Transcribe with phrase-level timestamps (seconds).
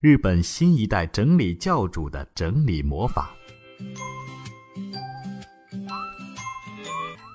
[0.00, 3.34] 日本新一代整理教主的整理魔法。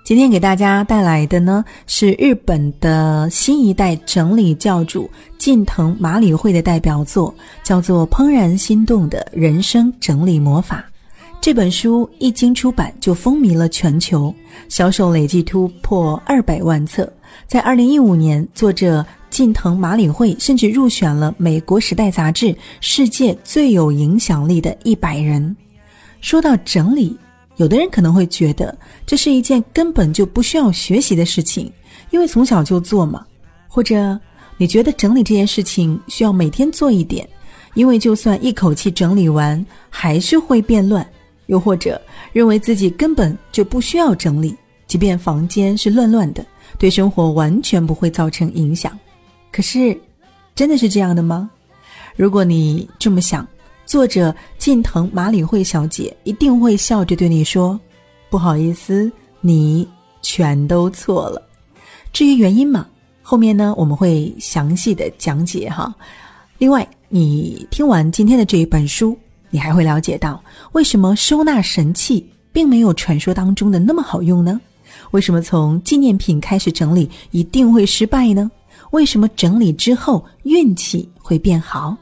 [0.05, 10.79] 今天给大家带来的呢是日本的新一代整理教主近藤麻里惠的代表作，叫做《怦然心动的人生整理魔法》。
[11.41, 14.33] 这本书一经出版就风靡了全球，
[14.69, 17.11] 销售累计突破二百万册。
[17.45, 25.57] 在二零一五年，作者近藤麻里惠甚至入选了美国《时代》杂志世界最有影响力的一百人。
[26.21, 27.17] 说到整理，
[27.55, 28.77] 有的人可能会觉得
[29.07, 31.67] 这是一件根本就不需要学习的事情，
[32.11, 33.25] 因为从小就做嘛。
[33.67, 34.19] 或者
[34.55, 37.27] 你觉得整理这件事情需要每天做一点，
[37.73, 41.03] 因为就算一口气整理完，还是会变乱。
[41.47, 41.99] 又或者
[42.33, 44.55] 认为自己根本就不需要整理，
[44.85, 46.45] 即便房间是乱乱的，
[46.77, 48.95] 对生活完全不会造成影响。
[49.53, 49.95] 可是，
[50.55, 51.47] 真的是这样的吗？
[52.15, 53.47] 如果你这么想，
[53.85, 57.79] 作者近藤麻里惠小姐一定会笑着对你说
[58.31, 59.11] ：“不好意思，
[59.41, 59.87] 你
[60.23, 61.39] 全都错了。”
[62.11, 62.87] 至于原因嘛，
[63.21, 65.93] 后面呢我们会详细的讲解哈。
[66.57, 69.15] 另外，你听完今天的这一本书。
[69.51, 74.59] 你还会了解到，为什么收纳神器并没有传说当中的那么好用呢？
[75.11, 78.49] 为什么从纪念品开始整理一定会失败呢？
[78.91, 81.97] 为什么整理之后运气会变好？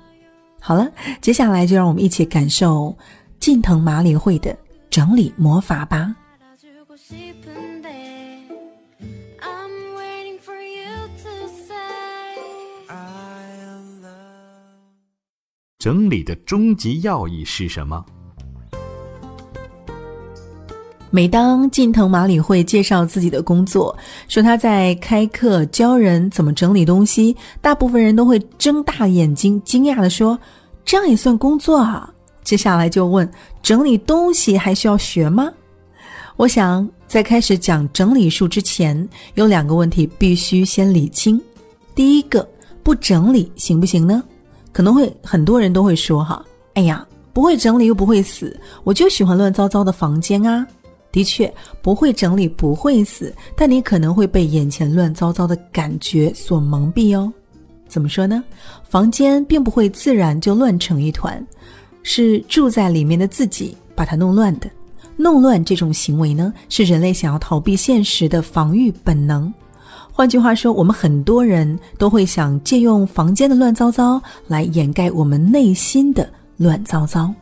[0.60, 0.92] 好了，
[1.22, 2.96] 接下来就让我们一起感受
[3.40, 4.56] 近藤麻里惠的
[4.90, 6.16] 整理魔法吧。
[15.80, 18.06] 整理的终极要义是什么？
[21.14, 23.94] 每当近藤麻里惠介绍自己的工作，
[24.30, 30.40] 说他在开课教人怎么整理东西，大部分人都会睁大眼睛，惊讶地说
[30.86, 32.10] ：“这样也算工作啊？”
[32.46, 33.30] 接下来就问
[33.62, 35.52] ：“整理东西还需要学吗？”
[36.38, 41.40] 我想在开始讲整理术之前，有两个问题必须先理清。
[41.94, 42.48] 第一个，
[42.84, 44.24] 不整理行不行呢？
[44.72, 46.42] 可能会很多人都会说哈，
[46.76, 50.66] 哎呀，不会整理又不会死，我就喜欢乱糟糟的房间啊。
[51.12, 57.32] 的确，不会整理不会死，但你可能会被眼前乱糟糟的感觉所蒙蔽哦。
[57.88, 58.44] 怎么说呢？
[58.88, 61.46] 房间并不会自然就乱成一团，
[62.04, 64.70] 是住在里面的自己把它弄乱的。
[65.18, 69.54] 弄乱这种行为呢，是人类想要逃避现实的防御本能。
[70.14, 77.34] 换句话说，我们很多人都会想借用房间的乱糟糟来掩盖我们内心的乱糟糟，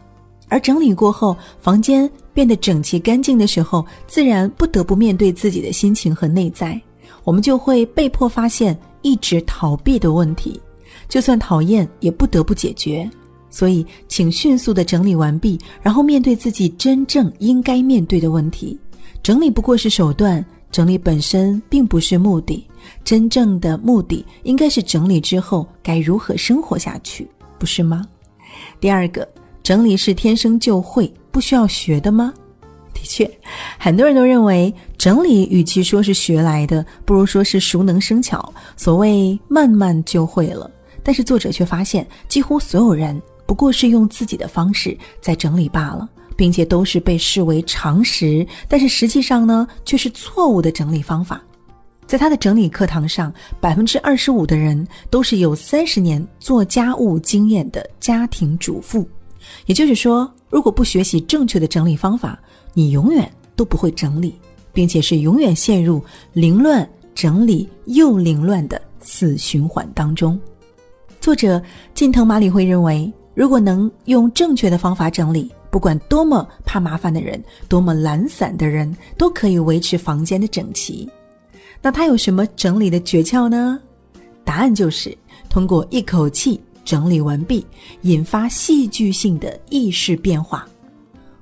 [0.50, 6.80] 而整理过后，房间变得整齐干净的时候，自然不得不面对自己的心情和内在，
[7.24, 10.60] 我们就会被迫发现一直逃避的问题，
[11.08, 13.10] 就算讨厌也不得不解决。
[13.50, 18.80] 所以，请迅速的整理完毕，然后面对自己真正应该面对的问题。
[19.24, 20.46] 整理不过是手段。
[20.72, 22.64] 整理本身并不是目的，
[23.04, 27.28] 真正的目的应该是整理之后该如何生活下去，
[27.58, 28.06] 不是吗？
[28.80, 29.28] 第二个，
[29.70, 32.34] 整理是天生就会，不需要学的吗？
[32.92, 33.30] 的确，
[33.78, 40.68] 很多人都认为整理与其说是学来的，不如说是熟能生巧，所谓慢慢就会了。
[41.04, 46.10] 但是作者却发现，几乎所有人不过是用自己的方式在整理罢了。
[46.36, 51.40] 并且都是被视为常识，但是实际上呢，却是错误的整理方法。
[52.08, 59.08] 在他的整理课堂上，百分之二十五的人都是有三十年做家务经验的家庭主妇。
[59.66, 62.40] 也就是说，如果不学习正确的整理方法，
[62.74, 64.34] 你永远都不会整理，
[64.72, 70.40] 并且是永远陷入凌乱、整理又凌乱的死循环当中。
[71.20, 71.62] 作者
[71.94, 75.52] 近藤麻里会认为，如果能用正确的方法整理。
[75.72, 81.08] 不管多么怕麻烦的人，多么懒散的人，都可以维持房间的整齐。
[81.80, 83.80] 那他有什么整理的诀窍呢？
[84.44, 85.16] 答案就是
[85.48, 87.64] 通过一口气整理完毕，
[88.02, 90.68] 引发戏剧性的意识变化。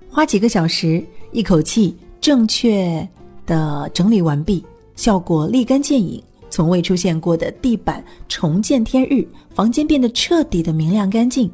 [0.10, 1.02] 花几个小时，
[1.32, 3.08] 一口气正确
[3.46, 4.62] 的整理完毕，
[4.98, 6.22] 效果立竿见影。
[6.50, 9.26] 从未出现过的地板重见天日，
[9.56, 11.50] 房间变得彻底的明亮干净，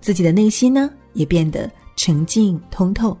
[0.00, 1.70] 自己的内心呢也变得。
[1.94, 3.14] 沉静通透，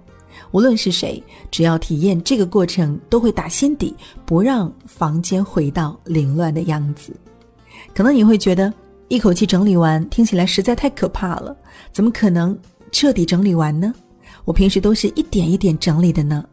[0.50, 3.94] 无论是谁，只要体验这个过程，都会打心底
[4.24, 7.14] 不让房间回到凌乱的样子。
[7.94, 8.72] 可能你会觉得
[9.08, 11.56] 一口气整理完听起来实在太可怕了，
[11.92, 12.58] 怎么可能
[12.90, 13.94] 彻底整理完呢？
[14.44, 16.44] 我平时都是一点一点整理的呢。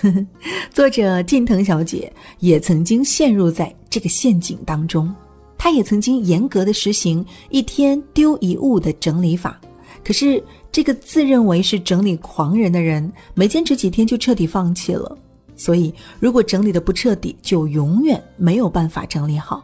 [0.70, 5.12] 作者近藤小姐也曾经陷入在这个陷阱当中。
[5.58, 9.60] 她也曾经严格的实行一天丢一物的整理法。
[10.04, 10.42] 可是，
[10.72, 15.18] 这个自认为是整理狂人的人，没坚持几天就彻底放弃了。
[15.56, 19.62] 所以，如果整理的不彻底，就永远没有办法整理好。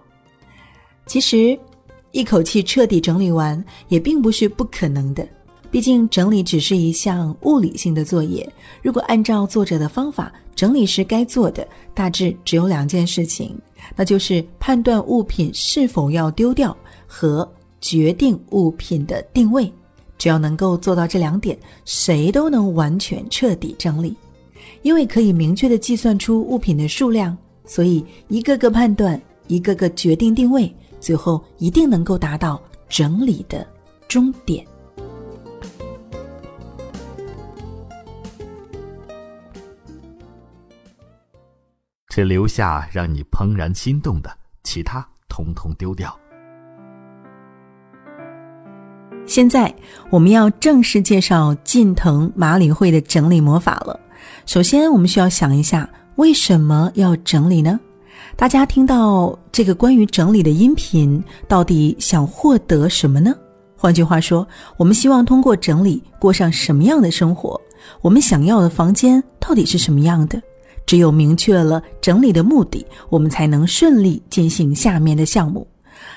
[1.07, 1.59] 其实，
[2.17, 5.29] 一口气彻底整理完也并不是不可能的。
[5.71, 8.51] 毕竟，整理只是一项物理性的作业。
[8.83, 13.55] 如果按照作者的方法，整理时该做的大致只有两件事情，
[13.95, 16.75] 那就是判断物品是否要丢掉
[17.07, 17.47] 和
[17.83, 19.71] 决定物品的定位。
[20.17, 24.17] 只要能够做到这两点，谁都能完全彻底整理，
[24.81, 27.37] 因为可以明确的计算出物品的数量，
[27.67, 33.67] 所以一个个判断，一个个决定定位，最后一定能够达到整理的
[34.09, 34.67] 终点。
[42.09, 44.31] 只留下让你怦然心动的，
[44.63, 46.19] 其他通通丢掉。
[49.27, 49.75] 现在
[50.09, 54.01] 我们要正式介绍近藤麻里惠的整理魔法了。
[54.47, 57.79] 首先，我们需要想一下，为什么要整理呢？
[58.39, 63.35] 大家听到这个关于整理的音频，到底想获得什么呢？
[63.75, 64.47] 换句话说，
[64.77, 67.59] 我们希望通过整理过上什么样的生活？
[68.03, 70.41] 我们想要的房间到底是什么样的？
[70.85, 75.67] 只有明确了整理的目的，我们才能顺利进行下面的项目。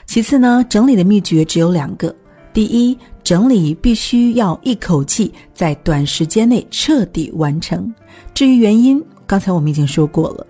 [0.05, 2.13] 其次呢，整理的秘诀只有两个。
[2.51, 7.93] 第一，整理必须要一口气在短时间内彻底完成。
[8.33, 10.45] 至于原因，刚才我们已经说过了。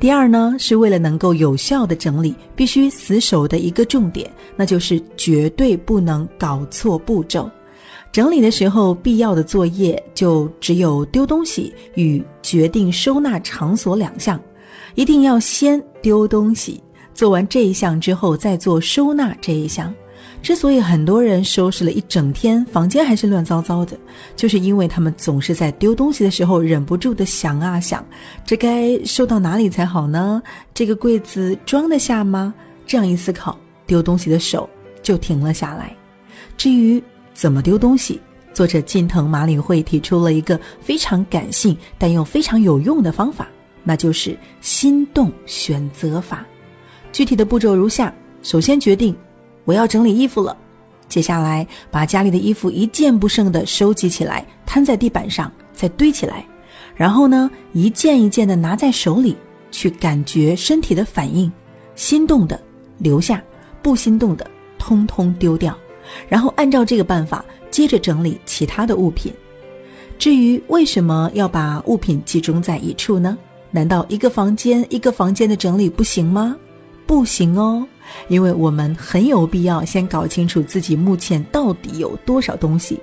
[0.00, 7.48] 第二呢，是为了能够有效的整理，必须死守的一个重点，那就是绝对不能搞错步骤。
[8.10, 14.40] 整理的时候，必要的作业就只有丢东西与决定收纳场所两项，
[14.94, 16.82] 一定要先丢东西，
[17.12, 19.94] 做完这一项之后再做收纳这一项。
[20.42, 23.96] 之所以很多人收拾了一整天，房间还是乱糟糟的，
[24.34, 28.04] 就是因为他们总是在丢东西的时候忍不住的想啊想，
[28.46, 30.42] 这该收到哪里才好呢？
[30.72, 32.54] 这个柜子装得下吗？
[32.86, 34.68] 这样一思考，丢东西的手
[35.02, 35.94] 就停了下来。
[36.56, 37.02] 至于
[37.34, 38.18] 怎么丢东西，
[38.54, 43.46] 作者近藤麻里惠提出了一个非常感性但又非常有用的方法，
[43.84, 46.46] 那就是心动选择法。
[47.12, 48.12] 具体的步骤如下：
[48.42, 49.14] 首先决定。
[49.64, 50.56] 我要整理衣服了，
[51.08, 56.44] 接下来把家里的衣服一件不剩的收集起来，摊在地板上，再堆起来，
[56.94, 59.36] 然后呢，一件一件的拿在手里，
[59.70, 61.50] 去感觉身体的反应，
[61.94, 62.60] 心动的
[62.98, 63.42] 留下，
[63.82, 64.48] 不心动的
[64.78, 65.76] 通通丢掉，
[66.28, 69.32] 然后按照这个办法，接着整理其他的物品。
[70.18, 73.38] 至于为什么要把物品集中在一处呢？
[73.70, 76.56] 难道一个房间一个房间的整理不行吗？
[77.06, 77.86] 不行哦。
[78.28, 82.98] 因为我们很有必要先搞清楚自己目前到底有多少东西。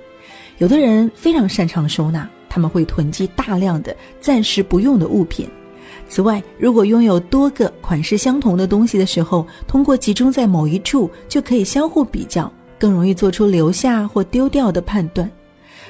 [0.58, 5.48] 有的人非常擅长收纳，他们会囤积大量的暂时不用的物品。
[6.08, 15.30] 此外，如果拥有多个款式相同的东西的时候，通过集中在某一处，就可以相互比较，更容易做出留下或丢掉的判断。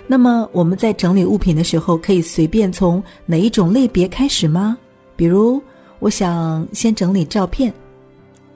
[0.06, 4.76] 那么，我们在整理物品的时候，可以随便从哪一种类别开始吗？
[5.14, 5.62] 比如，
[5.98, 7.72] 我想先整理照片。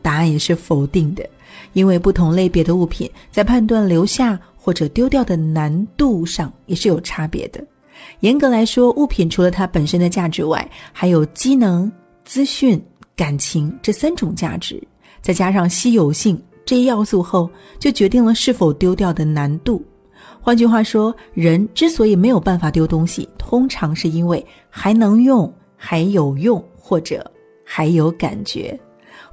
[0.03, 1.25] 答案也是否定的，
[1.73, 7.65] 因为不同类别的物品在判断留下或者丢掉的难度上也是有差别的。
[8.21, 11.91] 严格来说，物品除了它本身的价值外，还有机能、
[12.25, 12.83] 资讯、
[13.15, 14.83] 感情这三种价值，
[15.21, 19.83] 再加上稀有性这一要素后，就决定了是否丢掉的难度。
[20.41, 27.25] 换句话说，人之所以没有办法丢东西，通常是因为还能用、还有用，或者
[27.65, 28.77] 还有感觉。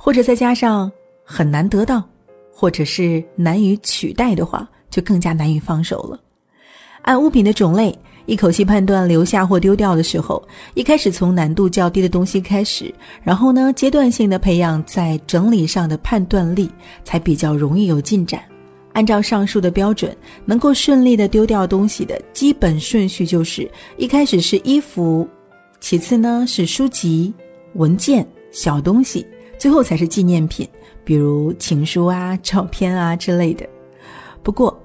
[0.01, 0.89] 或者再加上
[1.25, 2.01] 很难得到，
[2.53, 6.17] 或者是难以取代的话，就更加难以放手了。
[7.01, 7.93] 按物品的种类，
[8.25, 10.41] 一口气判断留下或丢掉的时候，
[10.73, 16.71] 一开始从难度较低的东西开始，然后呢，阶段性的培养在整理上的判断力，
[17.03, 18.41] 才比较容易有进展。
[18.93, 20.15] 按照上述的标准，
[20.45, 25.27] 能够顺利的丢掉东西的基本顺序就是：一开始是衣服，
[25.81, 27.33] 其次呢是书籍、
[27.73, 29.25] 文件、小东西。
[29.59, 30.67] 最后才是纪念品，
[31.03, 33.67] 比如情书啊、照片啊之类的。
[34.41, 34.75] 不过，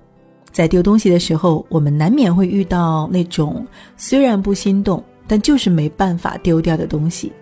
[0.50, 3.64] 在丢东西的时候，我们难免会遇到那种
[3.96, 7.32] 虽然不心动，但就是没办法丢掉的东西。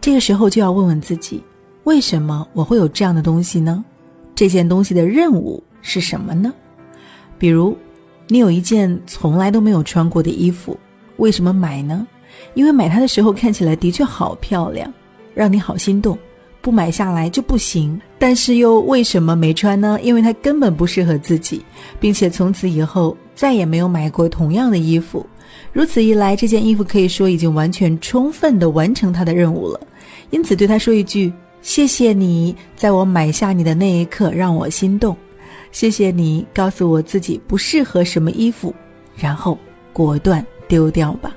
[0.00, 1.42] 这个时候就要问问自己：
[1.84, 3.84] 为什么我会有这样的东西呢？
[4.34, 6.52] 这件东西的任务是什么呢？
[7.38, 7.76] 比如，
[8.28, 10.74] 你有一件从来都没有穿过的衣服，
[11.18, 12.06] 为什么买呢？
[12.54, 14.90] 因为买它的时候看起来的确好漂亮，
[15.34, 16.18] 让你好心动。
[16.62, 18.00] 不买下来就不行。
[18.18, 19.98] 但是又为什么没穿呢？
[20.02, 21.62] 因为它根本不适合自己，
[22.00, 25.26] 并且从此以后再也没有买过同样的衣服。
[25.72, 29.80] 如此一来，这件衣服可以说已经完全充分的完成它的任务了。
[30.30, 35.14] 因此，对他说一句：“谢谢你，在我买下你的那一刻让我心动。
[35.72, 38.74] 谢谢你告诉我自己不适合什么衣服，
[39.16, 39.58] 然后
[39.92, 41.34] 果断丢掉吧。”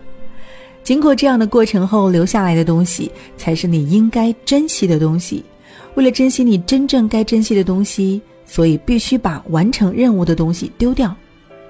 [0.85, 5.43] 经过这样的过程后，留下来的东西才是你应该珍惜的东西。
[5.95, 11.13] 为了珍惜你真正该珍惜的东西，所以必须把完成任务的东西丢掉。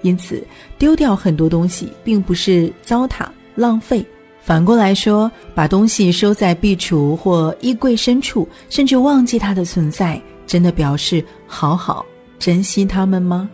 [0.01, 0.45] 因此，
[0.77, 4.05] 丢掉很多东西并不是糟蹋浪费，
[4.41, 12.05] 反过来说，把东西收在壁橱或衣柜深处，甚至忘记它的存在，真的表示好好
[12.37, 13.49] 珍惜它们吗？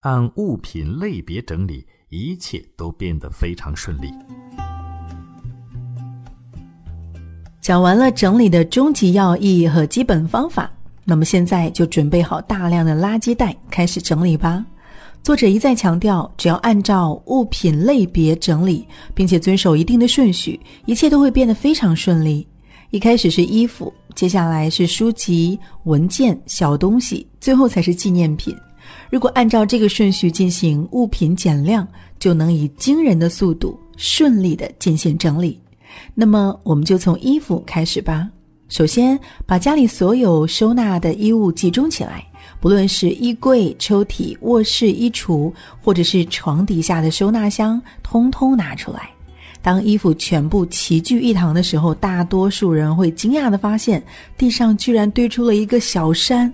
[0.00, 1.86] 按物品类别整理。
[2.12, 4.12] 一切都变得非常顺利。
[7.60, 10.68] 讲完了整理的终极要义和基本方法，
[11.04, 14.66] 那么现在就准备好大量的垃圾袋，开始整理吧。
[15.22, 22.44] 作者一再强调，只要按照物品类别整理，并且遵守一定的顺序，一切都会变得非常顺利。
[22.90, 28.52] 一开始是衣服，接下来是书籍、文件、小东西，最后才是纪念品。
[29.10, 31.86] 如果按照这个顺序进行物品减量，
[32.18, 35.60] 就能以惊人的速度顺利的进行整理。
[36.14, 38.28] 那么，我们就从衣服开始吧。
[38.68, 42.24] 首先，把家里所有收纳的衣物集中起来，
[42.60, 49.10] 不论是衣柜、抽屉、卧室衣橱，或者是床底下的收纳箱，通通拿出来。
[49.60, 54.00] 当衣服全部齐聚一堂的时候，大多数人会惊讶的发现，
[54.38, 56.50] 地上居然堆出了一个小山。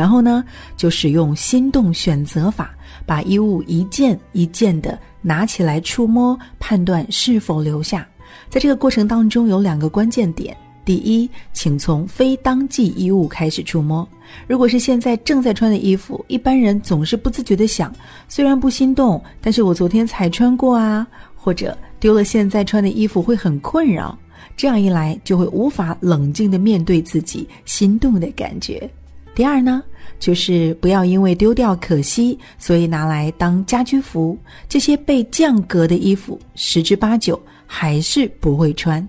[0.00, 0.42] 然后呢，
[0.78, 8.08] 就使用心动选择法，把衣物一件一件的拿起来触摸，判断是否留下。
[8.48, 14.08] 在这个过程当中，有两个关键点：第一，请从非当季衣物开始触摸。
[14.48, 17.94] 如果是现在正在穿的衣服，一般人总是不自觉的想，
[18.26, 24.18] 虽然不心动，但是我昨天才穿过啊，或者丢了现在穿的衣服会很困扰。
[24.56, 28.90] 这样一来，就会无法冷静的面对自己心动的感觉。
[29.32, 29.82] 第二呢，
[30.18, 34.38] 就是不要因为丢掉可惜，所以拿来当家居服。
[34.68, 39.06] 这些被降格的衣服，十之八九还是不会穿。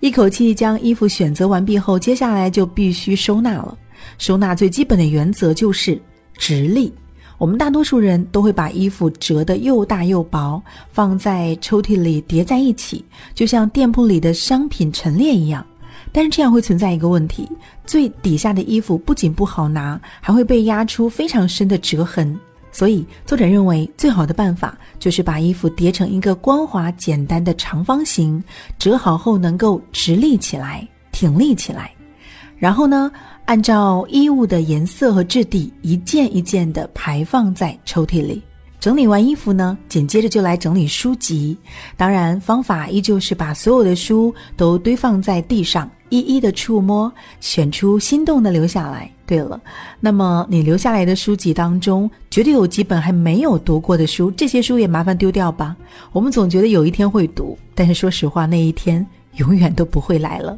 [0.00, 3.76] 一口气将衣服选择完毕后，接下来就必须收纳了。
[4.18, 6.00] 收纳最基本的原则就是
[6.38, 6.92] 直立。
[7.38, 13.04] 我们大多数人都会把衣服折得又大又薄，放在抽屉里叠在一起，
[13.34, 15.64] 就像店铺里的商品陈列一样。
[16.16, 17.46] 但是这样会存在一个问题：
[17.84, 22.34] 最底下的衣服不仅不好拿，还会被压出非常深的折痕。
[22.72, 28.42] 所以，作者认为最好的办法就是把衣服叠成一个光滑简单的长方形，
[28.78, 31.90] 折好后能够直立起来、挺立起来。
[32.56, 33.12] 然后呢，
[33.44, 38.42] 按照衣物的颜色和质地，一件一件的排放在抽屉里。
[38.80, 41.54] 整理完衣服呢，紧接着就来整理书籍。
[41.94, 45.90] 当然，方法依旧是把所有的书都堆放在地上。
[46.08, 49.10] 一一的触摸，选出心动的留下来。
[49.26, 49.60] 对了，
[49.98, 55.76] 那么你留下来的书籍当中，绝对有几本还没有读过的书，这些书也麻烦丢掉吧。
[56.12, 59.04] 我们总觉得有一天会读，但是说实话，那一天
[59.38, 60.56] 永远都不会来了。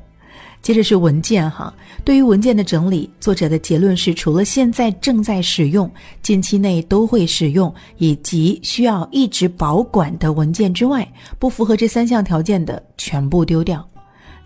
[0.60, 1.72] 接着是文件哈，
[2.04, 5.90] 对于文件的整理，作者的结论是：除了现在正在使用、
[6.20, 13.88] 近期内都会使用以及需要一直保管的文件之外，不符合这三项条件的全部丢掉。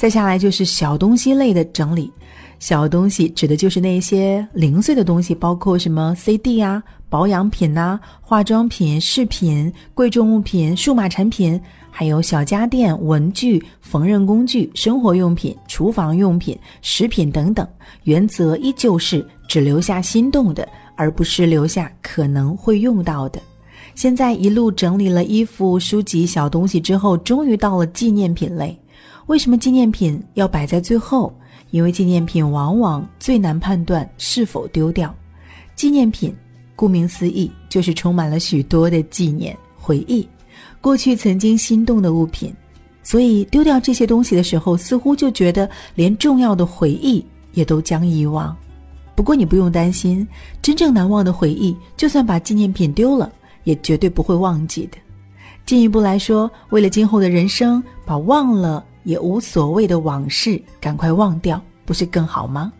[0.02, 2.10] 再下来就是小东西类的整理，
[2.58, 17.64] 小东西指的就是那些零碎的东西，包括什么 CD 啊、保养品呐、化妆品、饰品、贵重物品、数码产品，还有小家电、文具、缝纫工具、生活用品、厨房用品、食品等等。
[18.02, 23.40] 原则依旧是只留下心动的，而不是留下可能会用到的。
[23.94, 28.76] 现在一路整理了衣服、书籍、小东西之后，终于到了纪念品类。
[29.26, 31.32] 为什么纪念品要摆在最后？
[31.70, 35.14] 因为纪念品往往最难判断是否丢掉。
[35.74, 36.34] 纪念品
[36.76, 40.28] 顾名思义，就是充满了许多的纪念回忆，
[40.82, 42.54] 过去曾经心动的物品。
[43.02, 48.54] 所以丢掉这些东西的时候，似乎就觉得连重要的回忆也都将遗忘。
[49.14, 50.26] 不过你不用担心，
[50.60, 53.32] 真正难忘的回忆，就算把纪念品丢了，
[53.64, 54.98] 也绝对不会忘记的。
[55.64, 58.84] 进一步来说，为了今后的人生，把忘了。
[59.04, 62.72] 也无所谓的往事，赶快忘掉，不是更好吗？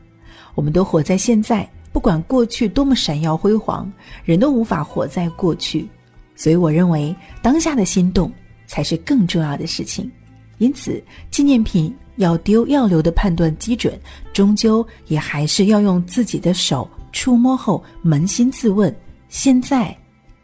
[0.54, 3.90] 我们都活在现在，不管过去多么闪耀辉煌，
[4.24, 5.88] 人都无法活在过去。
[6.34, 8.32] 所以，我认为当下的心动
[8.66, 10.10] 才是更重要的事情。
[10.58, 13.98] 因此，纪念品要丢要留的判断基准，
[14.32, 18.94] 终究也还是要用自己的手触摸后，扪心自问：
[19.28, 19.96] 现在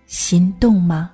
[0.07, 1.11] 心动吗？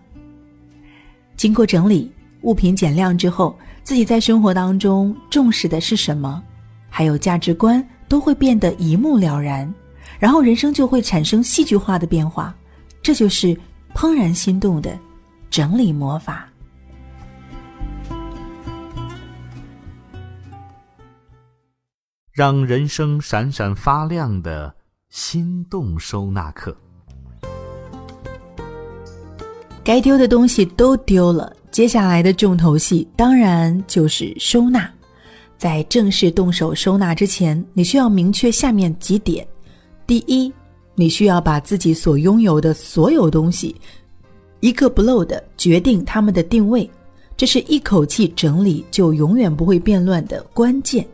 [1.36, 2.10] 经过整理，
[2.42, 6.42] 物品减量之后，自己在生活当中重视的是什么？
[6.88, 9.72] 还有价值观都会变得一目了然，
[10.18, 12.54] 然后人生就会产生戏剧化的变化。
[13.02, 13.54] 这就是
[13.94, 14.98] 怦然心动的
[15.50, 16.48] 整理魔法。
[22.32, 24.74] 让人生闪闪发亮的
[25.10, 26.74] 心动收纳课。
[29.84, 34.88] 该丢的东西都丢了，接下来的重头戏当然就是收纳。
[35.56, 39.44] 在正式动手收纳之前，你需要明确下面几点：
[40.06, 40.52] 第一，
[40.94, 43.74] 你需要把自己所拥有的所有东西
[44.60, 46.88] 一个不漏的决定它们的定位，
[47.36, 51.04] 这是一口气整理就永远不会变乱的关键。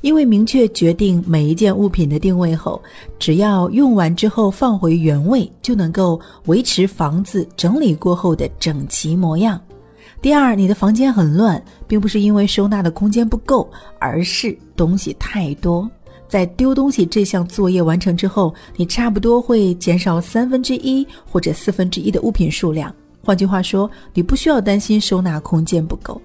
[0.00, 2.82] 因为明确决定每一件物品的定位后，
[3.20, 9.60] 只要用完之后放回原位，就能够维持房子整理过后的整齐模样。
[10.22, 15.90] 第二，你的房间很乱，并不是因为收纳的空间不够，而是东西太多。
[16.28, 22.94] 在丢东西这项作业完成之后，你差不多会减少三分之一或者四分之一的物品数量。
[23.24, 26.20] 换句话说，你不需要担心收纳空间不够。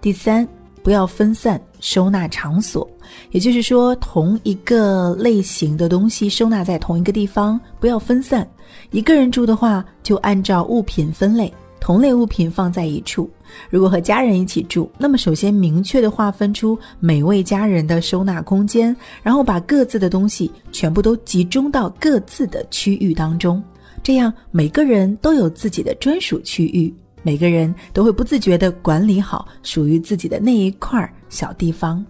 [0.00, 0.46] 第三。
[0.84, 2.84] 不要分散收纳场所，
[3.30, 8.44] 也就是说，同一个类型的东西收纳在同一个地方，不要分散。
[8.90, 13.28] 一个人住的话，就按照物品分类，同类物品放在一处。
[13.68, 23.60] 如果和家人一起住，那么首先明确的划分出每位家人的收纳空间，然后把各自的东西全部都集中到各自的区域当中，
[24.00, 26.94] 这样每个人都有自己的专属区域。
[27.24, 32.04] 每个人都会不自觉地管理好属于自己的那一块小地方。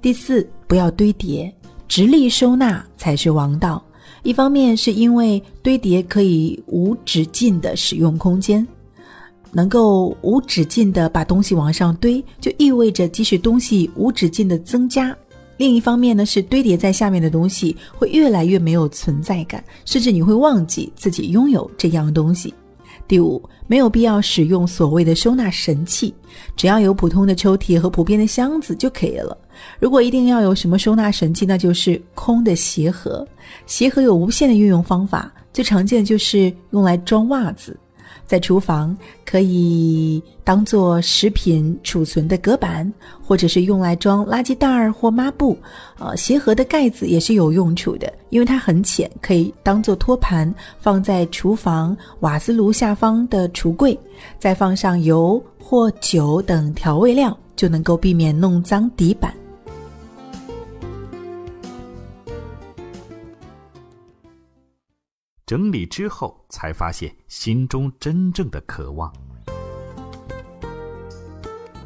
[0.00, 1.52] 第四，不要堆叠，
[1.88, 3.82] 直立收纳才是王道。
[4.22, 8.66] 一方面是因为堆叠可以无止境的使用空间，
[9.52, 15.16] 能够无止境的把东西往上堆，就意味着即使东西无止境的增加。
[15.56, 22.54] 另一方面呢，是堆叠在下面的东西会越来越没有存在感，甚至你会忘记自己拥有这样东西。
[23.06, 26.14] 第五，没有必要使用所谓的收纳神器，
[26.56, 29.36] 只要有普通的抽屉和普遍的箱子就可以了。
[29.80, 33.26] 如果一定要有什么收纳神器，那就是空的鞋盒。
[33.66, 37.76] 鞋盒有无限的运用方法，最常见的就是用来装袜子。
[38.30, 42.88] 在厨房可以当做食品储存的隔板，
[43.20, 45.58] 或者是用来装垃圾袋儿或抹布。
[45.98, 53.98] 呃，鞋盒的盖子也是有用处的，因为它很浅，可以当做托盘放在厨房瓦斯炉下方的橱柜，
[54.38, 59.34] 再放上油或酒等调味料，就能够避免弄脏底板。
[65.50, 69.12] 整理之后，才发现心中真正的渴望。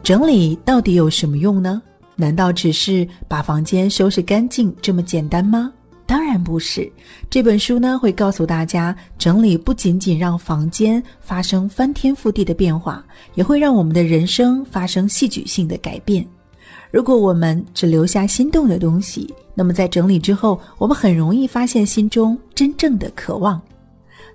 [0.03, 1.81] 整理到底有什么用呢？
[2.15, 5.73] 难道只是把房间收拾干净这么简单吗？
[6.05, 6.93] 当然不是。
[7.31, 13.03] 这本书呢，会告诉大家，整理不仅仅让房间发生翻天覆地的变化，
[13.35, 16.23] 也会让我们的人生发生戏剧性的改变。
[16.95, 23.61] 如果我们只留下心动的东西，那么在整理之后，我们很容易发现心中真正的渴望。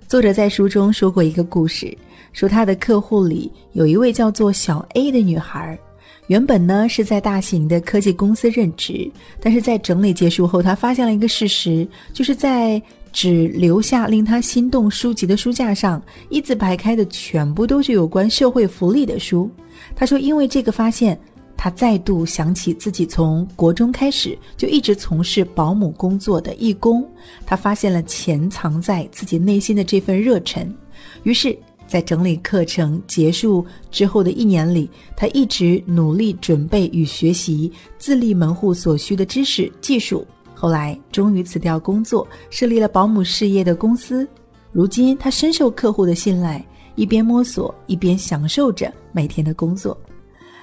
[0.06, 1.96] 作者在书中说过一个故事，
[2.34, 5.78] 说他的客户里有一位叫做小 A 的女孩，
[6.26, 19.50] 原本呢是在大型的科技公司任职，但是在整理结束后，他发现了一个事实，就是在只留下令他心动书籍的书架上，一字排开的全部都是有关社会福利的书。
[19.96, 21.18] 他说，因为这个发现。
[21.62, 27.06] 他再度想起自己从国中开始就一直从事保姆工作的义工，
[27.44, 30.74] 他发现了潜藏在自己内心的这份热忱，
[31.22, 31.54] 于是，
[31.86, 40.26] 在整理课程结束之后的一年里，他一直努力准备与学习自立门户所需的知识技术。
[40.54, 44.26] 后来，终于辞掉工作，设立了保姆事业的公司。
[44.72, 49.94] 如今，他深受客户的信赖，一边摸索，一边享受着每天的工作。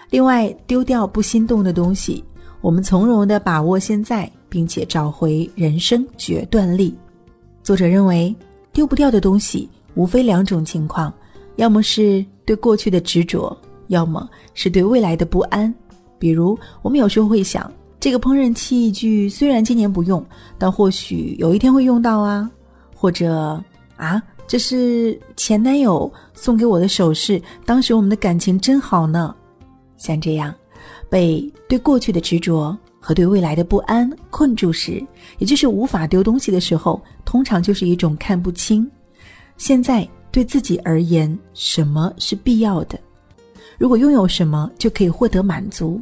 [0.10, 2.24] 另外，丢掉不心动的东西，
[2.62, 6.96] 我们从容的把握现在，并且找回人生决断力。
[7.62, 8.34] 作者认为，
[8.72, 11.13] 丢不掉的东西无非两种情况：
[11.58, 13.56] 要么是对过去的执着，
[13.88, 15.74] 要么是对未来的不安。
[16.17, 20.26] 比如，我们有时候会想，这个烹饪器具虽然今年不用，
[20.58, 22.50] 但或许有一天会用到啊；
[22.96, 23.62] 或者，
[23.98, 29.36] 啊，这是前男友送给我的首饰，当时我们的感情真好呢。
[29.98, 30.54] 像这样，
[31.10, 35.06] 被对过去的执着和对未来的不安困住时，
[35.40, 38.90] 也就是无法丢东西的时候，通常就是一种看不清。
[39.58, 43.00] 现在对自己而言，什么是必要的？
[43.78, 46.00] 如果拥有什么就可以获得满足，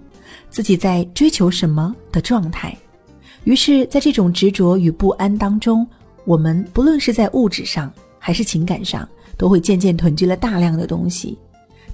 [0.49, 2.75] 自己在追求什么的状态。
[3.43, 5.85] 于是，在这种执着与不安当中，
[6.25, 11.37] 我们不论是在物质上还是情感上，都会渐渐囤积了大量的东西。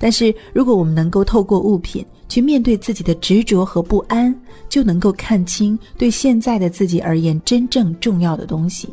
[0.03, 4.35] 但是，如果我们能够透过物品去面对自己的执着和不安，
[4.67, 8.89] 就能够看清对现在的自己而言真正重要的东西，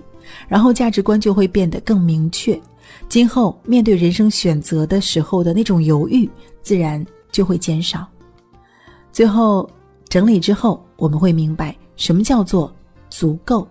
[0.46, 2.60] 然后价值观就会变得更明确。
[3.08, 6.28] 今后面对人生选择的时候的那种犹豫，
[6.60, 8.06] 自然就会减少。
[9.10, 9.66] 最后
[10.10, 12.70] 整理之后，我们会明白什么叫做
[13.08, 13.66] 足够。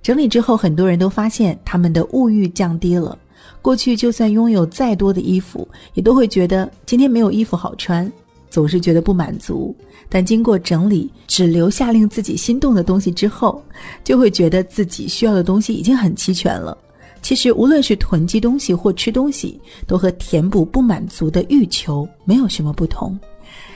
[0.00, 3.18] 整理之后，很多人都发现他们的物欲降低了。
[3.60, 8.10] 过去就算拥有再多的衣服，也都会觉得今天没有衣服好穿，
[8.48, 9.74] 总是觉得不满足。
[10.08, 13.62] 但经过整理，只留下令自己心动的东西之后，
[14.02, 16.76] 就会觉得自己需要的东西已经很齐全了。
[17.20, 23.18] 其实，无论是囤积东西或吃东西，都和填补不满足的欲求没有什么不同。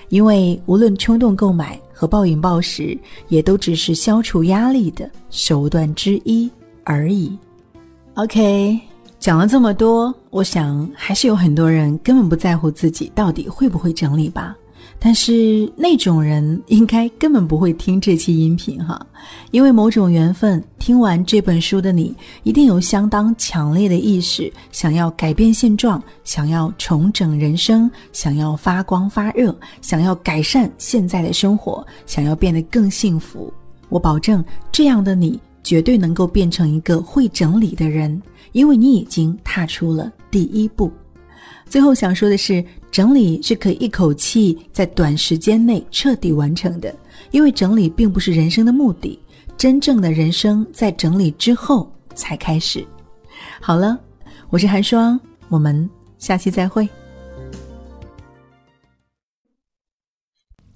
[0.09, 2.97] 因为无论冲动购买和暴饮暴食，
[3.29, 6.51] 也都只是消除压力的手段之一
[6.85, 7.37] 而已。
[8.15, 8.92] OK。
[9.23, 14.53] 讲了这么多，我想还是有很多人根本不在乎自己到底会不会整理吧。
[14.99, 19.01] 但是那种人应该根本不会听这期音频哈，
[19.53, 33.55] 因为某种缘分，听完这本书的你一定有相当强烈的意识，想要改变现状，想要重整人生，想要发光发热，想要改善现在的生活，想要变得更幸福。
[33.89, 38.21] 我保证，这样的你绝对能够变成一个会整理的人。
[38.53, 40.93] 因为你已经踏出了第一步。
[41.67, 46.95] 最后想说的是，整理是可以一口气在短时间内彻底完成的。
[47.31, 49.19] 因为整理并不是人生的目的，
[49.57, 52.85] 真正的人生在整理之后才开始。
[53.59, 53.99] 好了，
[54.51, 56.87] 我是寒霜，我们下期再会。